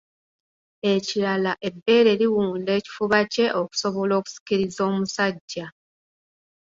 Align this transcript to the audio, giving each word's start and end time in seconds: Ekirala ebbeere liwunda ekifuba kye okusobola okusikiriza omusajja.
Ekirala 0.93 1.51
ebbeere 1.67 2.11
liwunda 2.19 2.71
ekifuba 2.79 3.19
kye 3.33 3.47
okusobola 3.61 4.13
okusikiriza 4.19 4.81
omusajja. 4.91 5.65